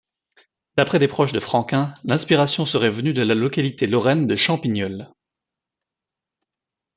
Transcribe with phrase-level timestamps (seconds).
[0.77, 5.11] D'après des proches de Franquin l'inspiration serait venue de la localité lorraine de Champigneulles.